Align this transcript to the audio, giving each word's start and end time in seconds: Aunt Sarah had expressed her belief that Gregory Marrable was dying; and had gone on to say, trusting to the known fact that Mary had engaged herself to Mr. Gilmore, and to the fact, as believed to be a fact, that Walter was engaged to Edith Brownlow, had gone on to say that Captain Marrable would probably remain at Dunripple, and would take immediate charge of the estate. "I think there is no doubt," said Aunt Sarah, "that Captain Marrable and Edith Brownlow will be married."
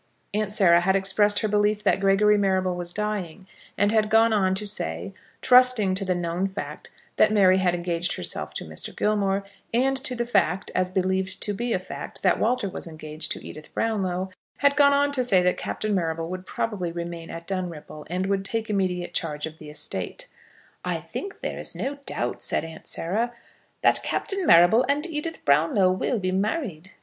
Aunt 0.33 0.51
Sarah 0.51 0.81
had 0.81 0.95
expressed 0.95 1.41
her 1.41 1.47
belief 1.47 1.83
that 1.83 1.99
Gregory 1.99 2.35
Marrable 2.35 2.73
was 2.75 2.91
dying; 2.91 3.45
and 3.77 3.91
had 3.91 4.09
gone 4.09 4.33
on 4.33 4.55
to 4.55 4.65
say, 4.65 5.13
trusting 5.43 5.93
to 5.93 6.03
the 6.03 6.15
known 6.15 6.47
fact 6.47 6.89
that 7.17 7.31
Mary 7.31 7.59
had 7.59 7.75
engaged 7.75 8.13
herself 8.15 8.51
to 8.55 8.65
Mr. 8.65 8.97
Gilmore, 8.97 9.43
and 9.71 9.95
to 9.97 10.15
the 10.15 10.25
fact, 10.25 10.71
as 10.73 10.89
believed 10.89 11.39
to 11.41 11.53
be 11.53 11.71
a 11.71 11.77
fact, 11.77 12.23
that 12.23 12.39
Walter 12.39 12.67
was 12.67 12.87
engaged 12.87 13.31
to 13.33 13.45
Edith 13.45 13.71
Brownlow, 13.75 14.31
had 14.57 14.75
gone 14.75 14.91
on 14.91 15.11
to 15.11 15.23
say 15.23 15.43
that 15.43 15.55
Captain 15.57 15.93
Marrable 15.93 16.29
would 16.31 16.47
probably 16.47 16.91
remain 16.91 17.29
at 17.29 17.45
Dunripple, 17.47 18.07
and 18.09 18.25
would 18.25 18.43
take 18.43 18.71
immediate 18.71 19.13
charge 19.13 19.45
of 19.45 19.59
the 19.59 19.69
estate. 19.69 20.27
"I 20.83 20.97
think 20.99 21.41
there 21.41 21.59
is 21.59 21.75
no 21.75 21.99
doubt," 22.07 22.41
said 22.41 22.65
Aunt 22.65 22.87
Sarah, 22.87 23.33
"that 23.83 24.01
Captain 24.01 24.47
Marrable 24.47 24.83
and 24.89 25.05
Edith 25.05 25.45
Brownlow 25.45 25.91
will 25.91 26.17
be 26.17 26.31
married." 26.31 26.93